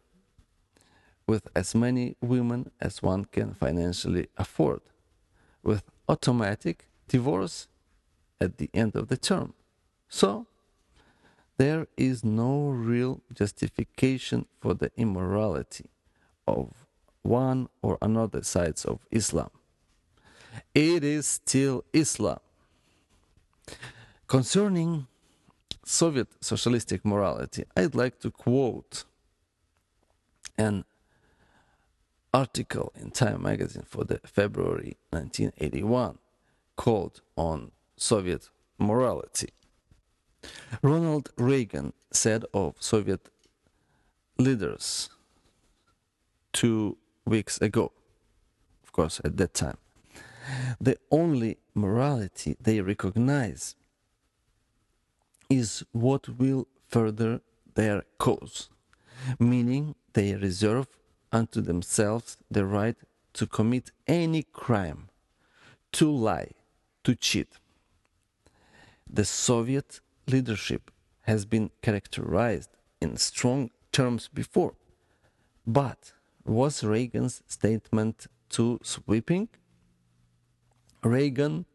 with 1.26 1.48
as 1.54 1.74
many 1.74 2.16
women 2.20 2.70
as 2.80 3.02
one 3.02 3.24
can 3.24 3.54
financially 3.54 4.28
afford, 4.36 4.80
with 5.62 5.84
automatic 6.08 6.86
divorce 7.08 7.68
at 8.40 8.58
the 8.58 8.70
end 8.74 8.94
of 8.94 9.08
the 9.08 9.16
term. 9.16 9.54
So, 10.08 10.46
there 11.56 11.86
is 11.96 12.24
no 12.24 12.68
real 12.68 13.22
justification 13.32 14.46
for 14.60 14.74
the 14.74 14.90
immorality 14.96 15.86
of 16.46 16.86
one 17.22 17.68
or 17.80 17.96
another 18.02 18.42
sides 18.42 18.84
of 18.84 19.00
Islam. 19.10 19.50
It 20.74 21.02
is 21.02 21.26
still 21.26 21.84
Islam. 21.92 22.40
Concerning 24.26 25.06
Soviet 25.84 26.28
socialistic 26.40 27.04
morality, 27.04 27.64
I'd 27.76 27.94
like 27.94 28.18
to 28.20 28.30
quote 28.30 29.04
an 30.56 30.84
article 32.34 32.92
in 33.00 33.12
Time 33.12 33.42
magazine 33.42 33.84
for 33.86 34.02
the 34.02 34.20
February 34.24 34.96
1981 35.10 36.18
called 36.76 37.20
on 37.36 37.70
Soviet 37.96 38.50
morality. 38.76 39.50
Ronald 40.82 41.30
Reagan 41.38 41.92
said 42.10 42.44
of 42.52 42.74
Soviet 42.80 43.30
leaders 44.36 45.10
two 46.52 46.98
weeks 47.24 47.60
ago, 47.60 47.92
of 48.82 48.90
course, 48.90 49.20
at 49.24 49.36
that 49.36 49.54
time, 49.54 49.78
the 50.80 50.98
only 51.12 51.58
morality 51.72 52.56
they 52.60 52.80
recognize 52.80 53.76
is 55.48 55.84
what 55.92 56.28
will 56.28 56.66
further 56.88 57.40
their 57.74 58.02
cause, 58.18 58.70
meaning 59.38 59.94
they 60.14 60.34
reserve 60.34 60.88
unto 61.34 61.60
themselves 61.60 62.36
the 62.48 62.64
right 62.64 62.96
to 63.32 63.46
commit 63.46 63.90
any 64.06 64.44
crime, 64.44 65.08
to 65.90 66.08
lie, 66.08 66.52
to 67.02 67.14
cheat. 67.16 67.58
The 69.10 69.24
Soviet 69.24 70.00
leadership 70.28 70.92
has 71.22 71.44
been 71.44 71.70
characterized 71.82 72.70
in 73.00 73.16
strong 73.16 73.70
terms 73.90 74.28
before, 74.32 74.74
but 75.66 76.12
was 76.44 76.84
Reagan's 76.84 77.42
statement 77.48 78.28
too 78.48 78.78
sweeping? 78.82 79.48
Reagan 81.02 81.66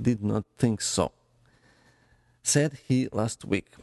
did 0.00 0.24
not 0.24 0.44
think 0.56 0.80
so. 0.80 1.12
Said 2.42 2.78
he 2.88 3.08
last 3.12 3.44
week, 3.44 3.74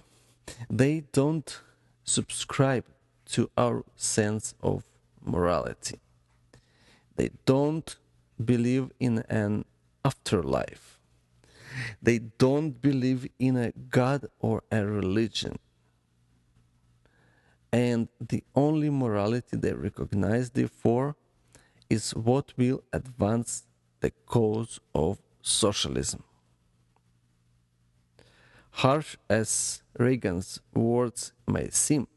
they 0.69 1.03
don't 1.13 1.61
subscribe 2.03 2.85
to 3.25 3.49
our 3.55 3.85
sense 3.95 4.55
of 4.61 4.83
morality. 5.23 5.99
They 7.15 7.31
don't 7.45 7.95
believe 8.43 8.91
in 8.99 9.23
an 9.29 9.65
afterlife. 10.05 10.99
They 12.01 12.19
don't 12.19 12.81
believe 12.81 13.27
in 13.37 13.57
a 13.57 13.71
God 13.71 14.27
or 14.39 14.63
a 14.71 14.85
religion. 14.85 15.59
And 17.71 18.07
the 18.19 18.43
only 18.55 18.89
morality 18.89 19.57
they 19.57 19.73
recognize, 19.73 20.49
therefore, 20.51 21.15
is 21.89 22.15
what 22.15 22.53
will 22.57 22.83
advance 22.91 23.63
the 23.99 24.11
cause 24.25 24.79
of 24.95 25.19
socialism. 25.41 26.23
Harsh 28.71 29.17
as 29.29 29.83
Reagan's 29.97 30.61
words 30.73 31.33
may 31.47 31.69
seem, 31.69 32.07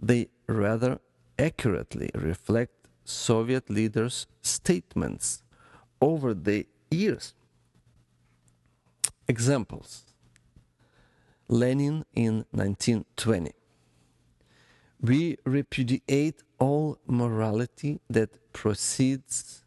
they 0.00 0.28
rather 0.48 0.98
accurately 1.38 2.10
reflect 2.14 2.88
Soviet 3.04 3.70
leaders' 3.70 4.26
statements 4.42 5.42
over 6.00 6.34
the 6.34 6.66
years. 6.90 7.34
Examples 9.28 10.04
Lenin 11.48 12.04
in 12.14 12.44
1920. 12.50 13.52
We 15.00 15.36
repudiate 15.44 16.42
all 16.58 16.98
morality 17.06 18.00
that 18.08 18.52
proceeds 18.52 19.64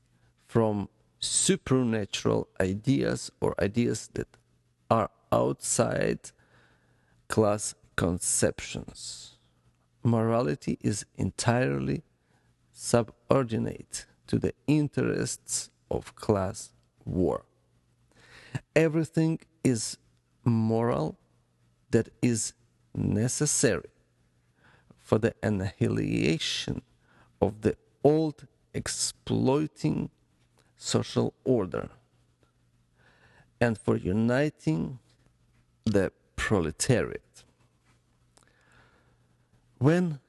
from 0.47 0.89
supernatural 1.19 2.49
ideas 2.59 3.31
or 3.39 3.53
ideas 3.61 4.09
that 4.13 4.27
are 4.89 5.09
outside 5.31 6.31
class 7.27 7.75
conceptions. 7.95 9.38
Morality 10.03 10.77
is 10.81 11.05
entirely 11.17 12.03
subordinate 12.71 14.05
to 14.27 14.39
the 14.39 14.53
interests 14.67 15.69
of 15.91 16.15
class 16.15 16.71
war. 17.05 17.45
Everything 18.75 19.39
is 19.63 19.97
moral 20.45 21.17
that 21.91 22.09
is 22.21 22.53
necessary 22.95 23.89
for 24.97 25.17
the 25.17 25.33
annihilation 25.43 26.81
of 27.41 27.61
the 27.61 27.75
old 28.03 28.47
exploiting 28.73 30.09
social 30.77 31.33
order 31.43 31.89
and 33.59 33.77
for 33.77 33.97
uniting 33.97 34.99
the 35.85 36.11
proletariat. 36.35 37.43
When 39.79 40.19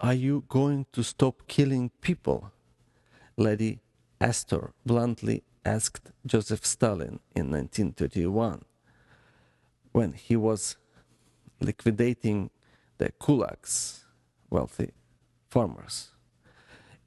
are 0.00 0.12
you 0.12 0.44
going 0.48 0.84
to 0.92 1.02
stop 1.02 1.48
killing 1.48 1.90
people? 2.02 2.52
Lady 3.38 3.80
Astor 4.20 4.74
bluntly 4.84 5.44
asked 5.64 6.12
Joseph 6.26 6.66
Stalin 6.66 7.20
in 7.34 7.50
1931 7.50 8.66
when 9.92 10.12
he 10.12 10.36
was 10.36 10.76
liquidating 11.58 12.50
the 12.98 13.10
kulaks, 13.18 14.04
wealthy 14.50 14.90
farmers, 15.48 16.12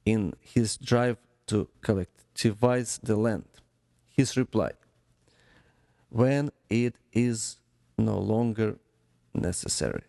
in 0.04 0.34
his 0.40 0.76
drive 0.76 1.18
to 1.46 1.68
collectivize 1.82 3.00
the 3.00 3.14
land. 3.14 3.46
His 4.10 4.36
reply 4.36 4.72
when 6.08 6.50
it 6.68 6.96
is 7.12 7.60
no 7.96 8.18
longer 8.18 8.78
necessary. 9.32 10.02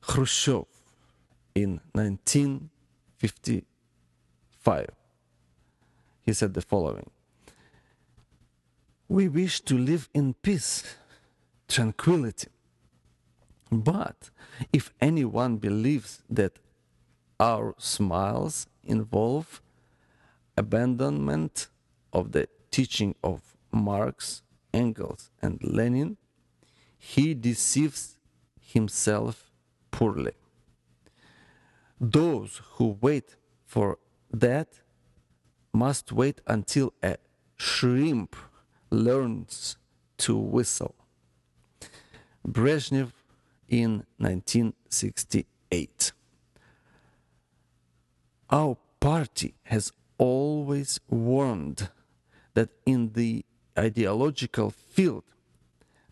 Khrushchev 0.00 0.66
in 1.54 1.80
1955 1.92 4.86
he 6.22 6.32
said 6.32 6.54
the 6.54 6.62
following 6.62 7.10
We 9.08 9.28
wish 9.28 9.60
to 9.62 9.76
live 9.76 10.08
in 10.14 10.34
peace, 10.34 10.94
tranquility. 11.66 12.48
But 13.70 14.30
if 14.72 14.92
anyone 15.00 15.56
believes 15.56 16.22
that 16.30 16.58
our 17.38 17.74
smiles 17.78 18.66
involve 18.84 19.60
abandonment 20.56 21.68
of 22.12 22.32
the 22.32 22.48
teaching 22.70 23.14
of 23.24 23.56
Marx, 23.72 24.42
Engels, 24.72 25.30
and 25.40 25.62
Lenin, 25.62 26.16
he 26.98 27.34
deceives 27.34 28.18
himself 28.60 29.49
poorly. 30.00 30.32
Those 32.00 32.62
who 32.72 32.96
wait 33.02 33.36
for 33.66 33.98
that 34.32 34.80
must 35.74 36.10
wait 36.10 36.40
until 36.46 36.94
a 37.02 37.16
shrimp 37.58 38.34
learns 38.90 39.76
to 40.16 40.38
whistle. 40.38 40.94
Brezhnev 42.48 43.12
in 43.68 44.04
1968. 44.16 46.12
Our 48.48 48.78
party 49.00 49.54
has 49.64 49.92
always 50.16 50.98
warned 51.10 51.90
that 52.54 52.70
in 52.86 53.12
the 53.12 53.44
ideological 53.78 54.70
field 54.70 55.24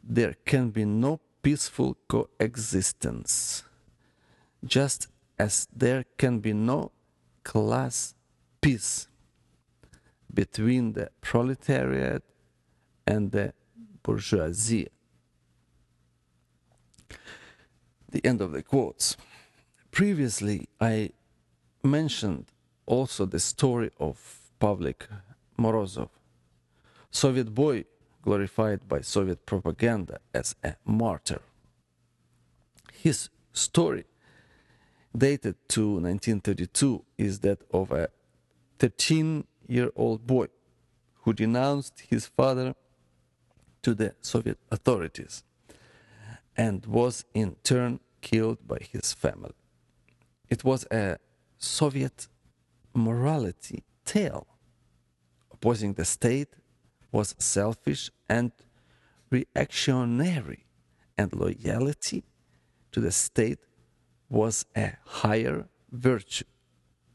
there 0.04 0.34
can 0.44 0.68
be 0.68 0.84
no 0.84 1.20
peaceful 1.42 1.96
coexistence, 2.08 3.64
just 4.64 5.08
as 5.38 5.68
there 5.74 6.04
can 6.16 6.40
be 6.40 6.52
no 6.52 6.90
class 7.44 8.14
peace 8.60 9.08
between 10.32 10.92
the 10.92 11.10
proletariat 11.20 12.22
and 13.06 13.32
the 13.32 13.52
bourgeoisie. 14.02 14.88
The 18.10 18.24
end 18.24 18.40
of 18.40 18.52
the 18.52 18.62
quotes. 18.62 19.16
Previously, 19.90 20.68
I 20.80 21.10
mentioned 21.82 22.46
also 22.86 23.26
the 23.26 23.40
story 23.40 23.90
of 23.98 24.50
Pavlik 24.60 25.06
Morozov, 25.58 26.10
Soviet 27.10 27.54
boy 27.54 27.84
glorified 28.22 28.88
by 28.88 29.00
Soviet 29.00 29.44
propaganda 29.46 30.20
as 30.34 30.54
a 30.62 30.76
martyr. 30.84 31.40
His 32.92 33.30
story, 33.52 34.04
dated 35.16 35.56
to 35.68 35.82
1932, 35.94 37.04
is 37.16 37.40
that 37.40 37.60
of 37.72 37.92
a 37.92 38.08
13 38.78 39.44
year 39.66 39.90
old 39.96 40.26
boy 40.26 40.46
who 41.22 41.32
denounced 41.32 42.00
his 42.08 42.26
father 42.26 42.74
to 43.82 43.94
the 43.94 44.14
Soviet 44.20 44.58
authorities 44.70 45.42
and 46.56 46.84
was 46.86 47.24
in 47.34 47.56
turn 47.62 48.00
killed 48.20 48.66
by 48.66 48.78
his 48.80 49.12
family. 49.12 49.54
It 50.48 50.64
was 50.64 50.86
a 50.90 51.18
Soviet 51.58 52.28
morality 52.94 53.84
tale. 54.04 54.46
Opposing 55.52 55.94
the 55.94 56.04
state 56.04 56.48
was 57.12 57.34
selfish 57.38 58.10
and 58.28 58.52
reactionary, 59.30 60.66
and 61.16 61.32
loyalty 61.34 62.24
to 62.92 63.00
the 63.00 63.10
state 63.10 63.58
was 64.28 64.66
a 64.76 64.96
higher 65.04 65.68
virtue 65.90 66.44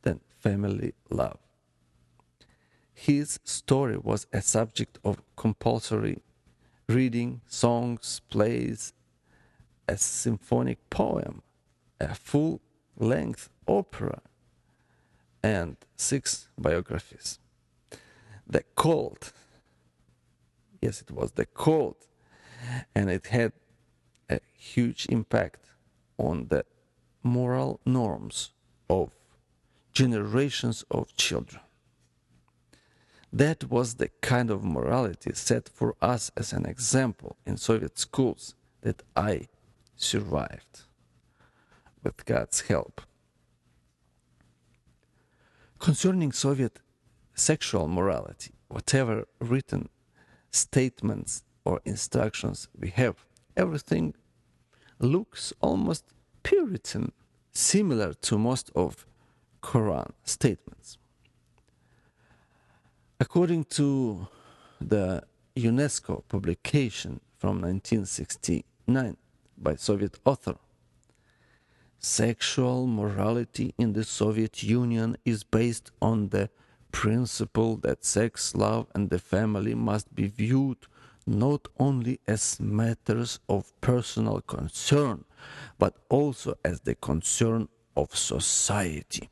than 0.01 0.19
family 0.39 0.93
love. 1.09 1.37
His 2.93 3.39
story 3.43 3.97
was 3.97 4.27
a 4.31 4.41
subject 4.41 4.99
of 5.03 5.21
compulsory 5.35 6.21
reading, 6.87 7.41
songs, 7.47 8.21
plays, 8.29 8.93
a 9.87 9.97
symphonic 9.97 10.89
poem, 10.89 11.41
a 11.99 12.13
full 12.13 12.61
length 12.97 13.49
opera, 13.67 14.21
and 15.41 15.77
six 15.95 16.49
biographies. 16.57 17.39
The 18.47 18.63
cult, 18.75 19.33
yes, 20.81 21.01
it 21.01 21.11
was 21.11 21.31
the 21.33 21.45
cult, 21.45 22.07
and 22.95 23.09
it 23.09 23.27
had 23.27 23.53
a 24.29 24.39
huge 24.57 25.05
impact 25.09 25.65
on 26.17 26.47
the 26.47 26.65
moral 27.23 27.79
norms 27.85 28.51
of 28.89 29.11
generations 29.93 30.83
of 30.91 31.15
children. 31.15 31.61
That 33.31 33.69
was 33.71 33.95
the 33.95 34.09
kind 34.21 34.51
of 34.51 34.63
morality 34.63 35.31
set 35.33 35.67
for 35.67 35.95
us 36.01 36.31
as 36.37 36.53
an 36.53 36.65
example 36.65 37.37
in 37.45 37.57
Soviet 37.57 37.97
schools 37.97 38.55
that 38.81 39.01
I 39.15 39.47
survived 39.95 40.81
with 42.03 42.25
God's 42.25 42.61
help. 42.61 43.01
Concerning 45.79 46.31
Soviet 46.31 46.79
sexual 47.33 47.87
morality, 47.87 48.51
whatever 48.67 49.25
written 49.39 49.89
statements 50.51 51.43
or 51.65 51.81
instructions 51.85 52.67
we 52.77 52.89
have, 52.89 53.25
everything 53.57 54.13
looks 54.99 55.53
almost 55.59 56.05
Puritan, 56.43 57.11
similar 57.51 58.13
to 58.13 58.37
most 58.37 58.69
of 58.75 59.05
Quran 59.61 60.11
statements. 60.23 60.97
According 63.19 63.65
to 63.65 64.27
the 64.81 65.23
UNESCO 65.55 66.23
publication 66.27 67.21
from 67.37 67.61
1969 67.61 69.17
by 69.57 69.75
Soviet 69.75 70.19
author, 70.25 70.55
sexual 71.99 72.85
morality 72.85 73.73
in 73.77 73.93
the 73.93 74.03
Soviet 74.03 74.61
Union 74.61 75.15
is 75.23 75.43
based 75.43 75.91
on 76.01 76.29
the 76.29 76.49
principle 76.91 77.77
that 77.77 78.03
sex, 78.03 78.55
love, 78.55 78.87
and 78.93 79.09
the 79.09 79.19
family 79.19 79.73
must 79.73 80.13
be 80.13 80.27
viewed 80.27 80.77
not 81.25 81.67
only 81.79 82.19
as 82.27 82.59
matters 82.59 83.39
of 83.47 83.71
personal 83.81 84.41
concern, 84.41 85.23
but 85.77 85.95
also 86.09 86.55
as 86.63 86.81
the 86.81 86.95
concern 86.95 87.67
of 87.95 88.15
society. 88.15 89.29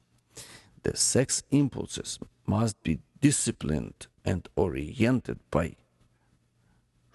The 0.84 0.96
sex 0.96 1.44
impulses 1.52 2.20
must 2.46 2.82
be 2.84 3.00
disciplined 3.20 4.08
and 4.26 4.48
oriented 4.56 5.40
by 5.52 5.76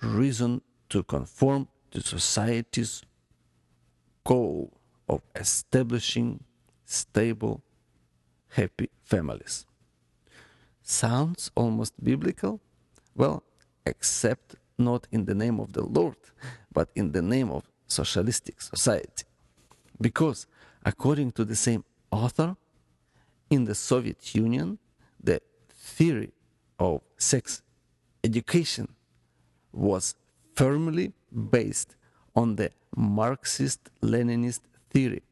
reason 0.03 0.63
to 0.89 1.03
conform 1.03 1.69
to 1.91 2.01
society's 2.01 3.03
goal 4.25 4.73
of 5.09 5.23
establishing 5.35 6.45
stable, 6.85 7.63
happy 8.51 8.91
families. 9.03 9.67
Sounds 10.83 11.51
almost 11.55 11.93
biblical? 12.03 12.61
Well, 13.15 13.43
except 13.85 14.57
not 14.79 15.07
in 15.11 15.25
the 15.25 15.35
name 15.35 15.61
of 15.61 15.73
the 15.73 15.85
Lord, 15.85 16.17
but 16.73 16.91
in 16.95 17.13
the 17.13 17.23
name 17.23 17.51
of 17.51 17.65
socialistic 17.87 18.61
society. 18.61 19.25
Because, 20.01 20.47
according 20.85 21.33
to 21.33 21.45
the 21.45 21.57
same 21.57 21.85
author, 22.11 22.57
In 23.49 23.65
the 23.65 23.77
Soviet 23.77 24.35
Union, 24.35 24.79
the 25.23 25.41
theory 25.71 26.33
of 26.81 27.03
sex 27.17 27.63
education 28.25 28.89
was 29.73 30.17
firmly 30.57 31.13
based 31.31 31.95
on 32.35 32.57
the 32.57 32.71
Marxist 32.97 33.91
Leninist 34.03 34.63
theory 34.91 35.23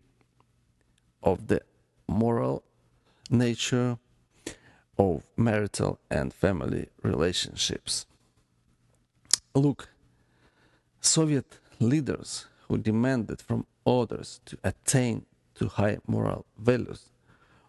of 1.22 1.48
the 1.48 1.60
moral 2.06 2.62
nature 3.30 3.98
of 4.96 5.24
marital 5.36 5.98
and 6.08 6.32
family 6.32 6.88
relationships. 7.02 8.06
Look, 9.56 9.88
Soviet 11.00 11.60
leaders 11.78 12.46
who 12.66 12.76
demanded 12.76 13.40
from 13.40 13.66
others 13.86 14.40
to 14.46 14.58
attain 14.64 15.26
to 15.54 15.68
high 15.68 15.98
moral 16.08 16.44
values 16.58 17.10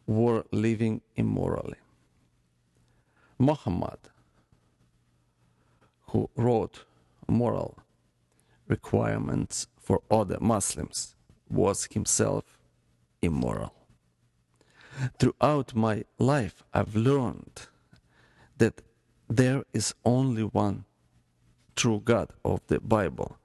were 0.07 0.45
living 0.51 1.01
immorally. 1.15 1.77
Muhammad, 3.37 3.99
who 6.07 6.27
wrote 6.35 6.85
moral 7.27 7.77
requirements 8.67 9.67
for 9.79 10.01
other 10.09 10.39
Muslims, 10.39 11.15
was 11.49 11.87
himself 11.91 12.57
immoral. 13.21 13.75
Throughout 15.19 15.75
my 15.75 16.05
life, 16.17 16.63
I've 16.73 16.95
learned 16.95 17.67
that 18.57 18.81
there 19.29 19.63
is 19.71 19.93
only 20.03 20.43
one 20.43 20.85
true 21.75 22.01
God 22.03 22.31
of 22.43 22.61
the 22.67 22.79
Bible 22.79 23.37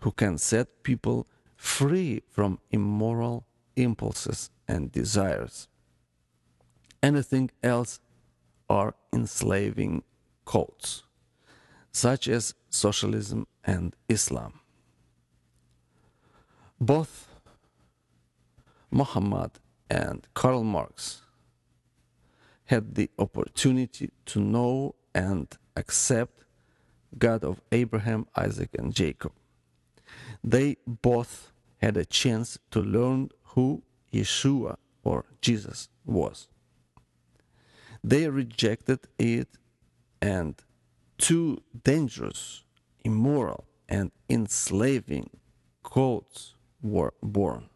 who 0.00 0.12
can 0.12 0.38
set 0.38 0.82
people 0.82 1.26
free 1.56 2.22
from 2.30 2.58
immoral 2.70 3.46
impulses 3.76 4.50
and 4.68 4.92
desires. 4.92 5.68
Anything 7.02 7.50
else 7.62 8.00
are 8.68 8.94
enslaving 9.12 10.02
cults, 10.44 11.04
such 11.92 12.28
as 12.28 12.54
socialism 12.68 13.46
and 13.64 13.94
Islam. 14.08 14.60
Both 16.80 17.28
Muhammad 18.90 19.52
and 19.88 20.26
Karl 20.34 20.64
Marx 20.64 21.22
had 22.66 22.96
the 22.96 23.10
opportunity 23.18 24.10
to 24.26 24.40
know 24.40 24.94
and 25.14 25.46
accept 25.76 26.45
God 27.18 27.44
of 27.44 27.60
Abraham, 27.72 28.26
Isaac, 28.36 28.70
and 28.78 28.94
Jacob. 28.94 29.32
They 30.42 30.76
both 30.86 31.52
had 31.78 31.96
a 31.96 32.04
chance 32.04 32.58
to 32.70 32.80
learn 32.80 33.30
who 33.54 33.82
Yeshua 34.12 34.76
or 35.02 35.24
Jesus 35.40 35.88
was. 36.04 36.48
They 38.02 38.28
rejected 38.28 39.00
it, 39.18 39.48
and 40.20 40.54
two 41.18 41.62
dangerous, 41.84 42.62
immoral, 43.04 43.64
and 43.88 44.12
enslaving 44.28 45.30
cults 45.82 46.54
were 46.82 47.14
born. 47.22 47.68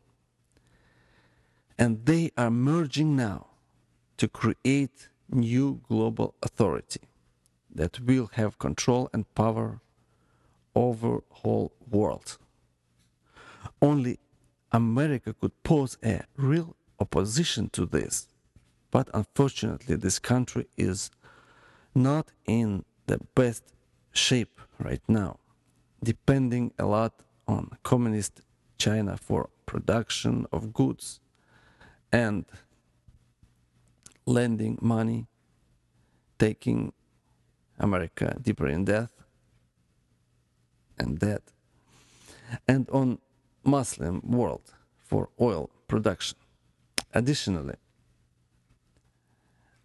And 1.79 2.05
they 2.05 2.31
are 2.37 2.51
merging 2.51 3.17
now 3.17 3.47
to 4.19 4.29
create 4.29 5.09
new 5.31 5.81
global 5.89 6.35
authority 6.43 7.01
that 7.75 8.01
will 8.01 8.31
have 8.33 8.59
control 8.59 9.09
and 9.13 9.33
power 9.35 9.81
over 10.75 11.23
whole 11.31 11.73
world. 11.89 12.39
Only 13.83 14.19
America 14.73 15.35
could 15.35 15.63
pose 15.63 15.99
a 16.05 16.23
real 16.37 16.77
opposition 16.99 17.71
to 17.71 17.87
this. 17.87 18.29
But 18.91 19.09
unfortunately, 19.15 19.97
this 19.97 20.19
country 20.19 20.67
is 20.77 21.11
not 21.95 22.31
in 22.47 22.85
the 23.07 23.19
best 23.35 23.65
shape 24.13 24.61
right 24.79 25.03
now, 25.09 25.39
depending 26.03 26.73
a 26.79 26.87
lot 26.87 27.15
on 27.47 27.71
communist 27.83 28.43
China 28.79 29.17
for 29.17 29.51
production 29.67 30.47
of 30.53 30.73
goods 30.73 31.21
and 32.13 32.45
lending 34.27 34.79
money, 34.81 35.27
taking 36.39 36.93
America 37.81 38.37
deeper 38.41 38.69
in 38.69 38.85
debt 38.85 39.11
and 40.99 41.19
debt, 41.19 41.43
and 42.69 42.89
on 42.91 43.19
Muslim 43.65 44.21
world 44.23 44.75
for 44.99 45.31
oil 45.41 45.71
production. 45.89 46.39
Additionally, 47.15 47.77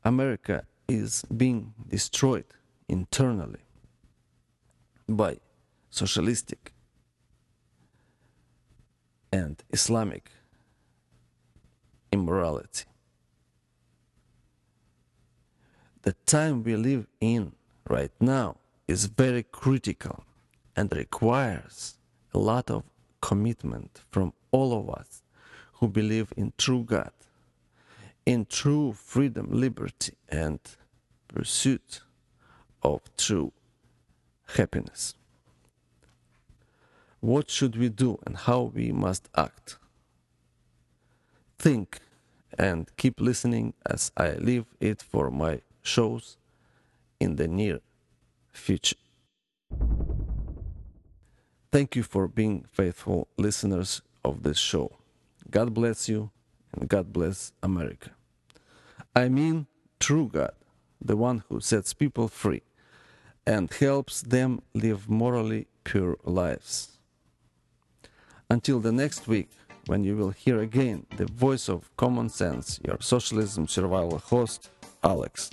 America 0.03 0.65
is 0.87 1.23
being 1.35 1.73
destroyed 1.87 2.45
internally 2.87 3.61
by 5.07 5.37
socialistic 5.89 6.73
and 9.31 9.63
Islamic 9.71 10.29
immorality. 12.11 12.85
The 16.03 16.13
time 16.25 16.63
we 16.63 16.75
live 16.75 17.07
in 17.19 17.53
right 17.89 18.11
now 18.19 18.57
is 18.87 19.05
very 19.05 19.43
critical 19.43 20.23
and 20.75 20.91
requires 20.95 21.95
a 22.33 22.37
lot 22.37 22.69
of 22.69 22.83
commitment 23.21 24.01
from 24.11 24.33
all 24.51 24.77
of 24.77 24.89
us 24.89 25.23
who 25.73 25.87
believe 25.87 26.31
in 26.37 26.53
true 26.57 26.83
God, 26.83 27.11
in 28.25 28.45
true 28.45 28.93
freedom, 28.93 29.47
liberty, 29.51 30.13
and 30.29 30.59
pursuit 31.27 32.01
of 32.83 33.01
true 33.17 33.51
happiness. 34.55 35.15
What 37.19 37.49
should 37.49 37.75
we 37.75 37.89
do 37.89 38.19
and 38.25 38.37
how 38.37 38.71
we 38.73 38.91
must 38.91 39.29
act? 39.35 39.77
Think 41.57 41.99
and 42.57 42.89
keep 42.97 43.19
listening 43.19 43.73
as 43.85 44.11
I 44.15 44.33
leave 44.33 44.65
it 44.79 45.01
for 45.01 45.31
my 45.31 45.61
shows 45.81 46.37
in 47.19 47.35
the 47.35 47.47
near 47.47 47.79
future. 48.51 48.97
Thank 51.71 51.95
you 51.95 52.03
for 52.03 52.27
being 52.27 52.65
faithful 52.71 53.27
listeners 53.37 54.01
of 54.23 54.43
this 54.43 54.57
show. 54.57 54.97
God 55.51 55.73
bless 55.73 56.07
you 56.07 56.31
and 56.71 56.87
God 56.87 57.11
bless 57.11 57.51
America. 57.61 58.11
I 59.15 59.29
mean, 59.29 59.67
true 59.99 60.29
God, 60.31 60.53
the 61.01 61.17
one 61.17 61.43
who 61.49 61.59
sets 61.59 61.93
people 61.93 62.27
free 62.27 62.63
and 63.45 63.71
helps 63.71 64.21
them 64.21 64.61
live 64.73 65.09
morally 65.09 65.67
pure 65.83 66.17
lives. 66.23 66.97
Until 68.49 68.79
the 68.79 68.91
next 68.91 69.27
week, 69.27 69.49
when 69.87 70.03
you 70.03 70.15
will 70.15 70.31
hear 70.31 70.59
again 70.59 71.05
the 71.17 71.25
voice 71.25 71.69
of 71.69 71.95
common 71.95 72.29
sense, 72.29 72.79
your 72.85 72.97
socialism 73.01 73.67
survival 73.67 74.17
host, 74.17 74.69
Alex. 75.03 75.51